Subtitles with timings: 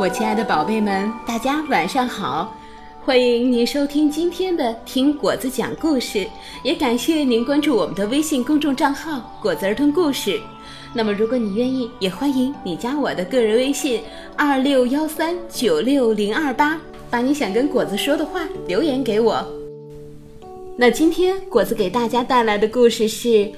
[0.00, 2.56] 我亲爱的宝贝们，大家晚上好！
[3.04, 6.26] 欢迎您收听今天的听果子讲故事，
[6.62, 10.40] 也感谢您关注我们的微信公众账号“果子儿童故事”。
[10.94, 14.00] 那么，如果你愿意，也欢迎你加我的个人微信
[14.38, 16.80] 二六幺三九六零二八，
[17.10, 19.46] 把你想跟果子说的话留言给我。
[20.78, 23.28] 那今天果子给大家带来的故事是《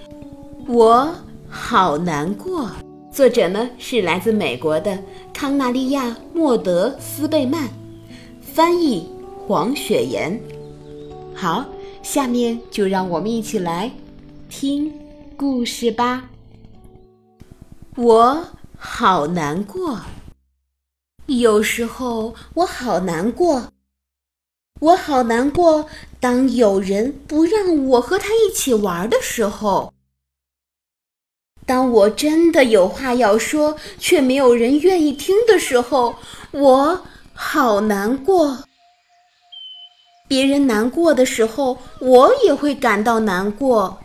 [0.66, 1.08] 我
[1.48, 2.62] 好难过》。
[3.12, 4.98] 作者呢是来自美国的
[5.34, 7.68] 康纳利亚·莫德斯贝曼，
[8.40, 9.06] 翻译
[9.46, 10.40] 黄雪岩。
[11.34, 11.62] 好，
[12.02, 13.92] 下面就让我们一起来
[14.48, 14.90] 听
[15.36, 16.30] 故事吧。
[17.96, 18.46] 我
[18.78, 20.00] 好难过，
[21.26, 23.64] 有时候我好难过，
[24.80, 25.86] 我好难过。
[26.18, 29.92] 当有人不让我和他一起玩的时候。
[31.64, 36.16] 当我真的有话要说，却没有人愿意听的时候，
[36.50, 38.64] 我好难过。
[40.28, 44.00] 别人难过的时候，我也会感到难过。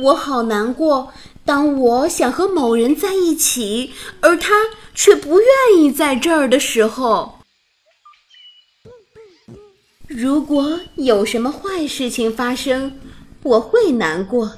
[0.00, 1.12] 我好难过，
[1.44, 4.54] 当我想和某人在一起，而他
[4.94, 5.48] 却不愿
[5.82, 7.38] 意在这儿的时候。
[10.06, 12.98] 如果有什么坏事情发生，
[13.42, 14.52] 我会难过。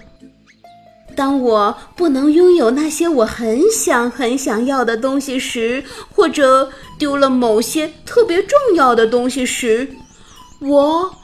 [1.21, 9.93] 当我不能拥有那些我很想很想要的东西时，或者丢了某些特别重要的东西时，
[10.63, 11.15] 我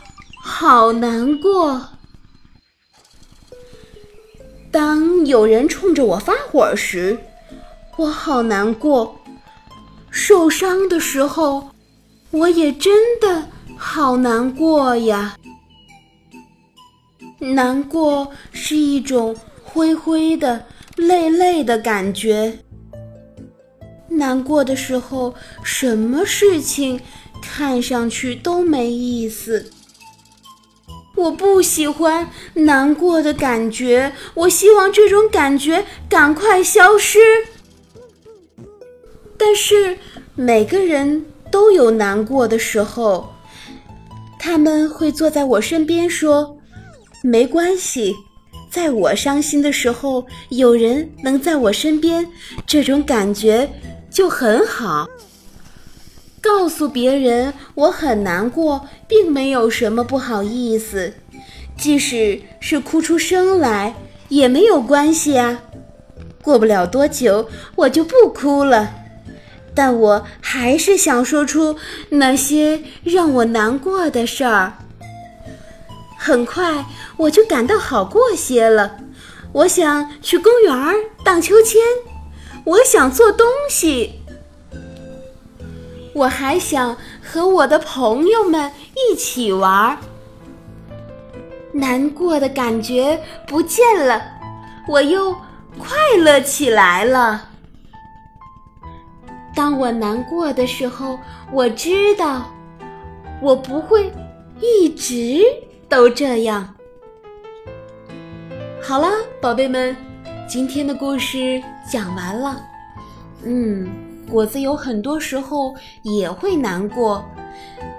[0.43, 1.81] 好难过。
[4.71, 7.19] 当有人冲着我发火时，
[7.97, 9.19] 我好难过。
[10.11, 11.71] 受伤的时候，
[12.33, 15.39] 我也真的好难过呀。
[17.39, 19.35] 难过是一种。
[19.77, 20.65] 灰灰的、
[20.97, 22.61] 累累的感觉。
[24.09, 26.99] 难过的时候，什么事情
[27.43, 29.71] 看上去都没意思。
[31.15, 37.19] 我不喜欢难过的感觉，我希望这种感觉赶快消失。
[39.37, 39.99] 但是
[40.35, 43.35] 每个人都有难过的时候，
[44.39, 46.57] 他们会坐在我身边说
[47.23, 48.17] ：“没关系。”
[48.77, 52.29] 在我伤心的时候，有人能在我身边，
[52.67, 53.71] 这种感觉
[54.11, 55.09] 就很好。
[56.43, 61.15] 告诉别人我很难过，并没有什么不好意思，
[61.79, 63.95] 即使是哭出声来
[64.29, 65.63] 也没有关系啊。
[66.43, 68.93] 过不了多久，我就不哭了，
[69.75, 71.79] 但我还是想说出
[72.11, 74.75] 那些让我难过的事儿。
[76.19, 76.85] 很快
[77.19, 78.99] 我就感到好过些了。
[79.53, 80.75] 我想去公园
[81.25, 81.81] 荡秋千，
[82.65, 84.21] 我想做东西，
[86.13, 89.99] 我还想和我的朋友们一起玩。
[91.73, 94.23] 难过的感觉不见了，
[94.89, 95.33] 我又
[95.79, 97.49] 快乐起来了。
[99.55, 101.19] 当我难过的时候，
[101.53, 102.51] 我知道
[103.41, 104.13] 我不会
[104.61, 105.43] 一直。
[105.89, 106.75] 都这样，
[108.87, 109.09] 好了，
[109.41, 109.97] 宝贝们，
[110.47, 111.61] 今天的故事
[111.91, 112.65] 讲完了。
[113.43, 113.85] 嗯，
[114.31, 117.25] 果子有很多时候也会难过，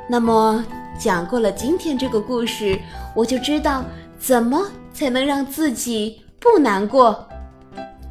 [0.08, 0.64] 那么
[0.98, 2.80] 讲过了今天这个故事，
[3.14, 3.84] 我就知道
[4.18, 7.28] 怎么才能让自己不难过。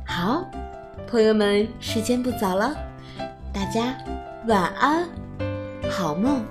[0.06, 0.44] 好，
[1.10, 2.76] 朋友们，时间不早了，
[3.54, 3.97] 大家
[4.47, 5.08] 晚安，
[5.88, 6.44] 好梦。